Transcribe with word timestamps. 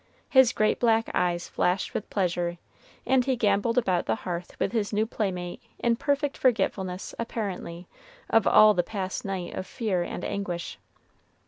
His 0.31 0.51
great 0.51 0.79
black 0.79 1.11
eyes 1.13 1.47
flashed 1.47 1.93
with 1.93 2.09
pleasure, 2.09 2.57
and 3.05 3.23
he 3.23 3.35
gamboled 3.35 3.77
about 3.77 4.07
the 4.07 4.15
hearth 4.15 4.59
with 4.59 4.71
his 4.71 4.91
new 4.91 5.05
playmate 5.05 5.61
in 5.77 5.95
perfect 5.95 6.39
forgetfulness, 6.39 7.13
apparently, 7.19 7.87
of 8.27 8.47
all 8.47 8.73
the 8.73 8.81
past 8.81 9.23
night 9.25 9.53
of 9.53 9.67
fear 9.67 10.01
and 10.01 10.25
anguish. 10.25 10.79